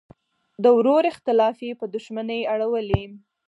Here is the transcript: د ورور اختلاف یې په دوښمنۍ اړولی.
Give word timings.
د 0.63 0.65
ورور 0.77 1.03
اختلاف 1.11 1.57
یې 1.67 1.73
په 1.79 1.85
دوښمنۍ 1.93 2.41
اړولی. 2.53 3.03